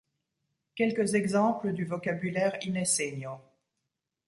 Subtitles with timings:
[0.73, 3.39] Quelques exemples du vocabulaire ineseño.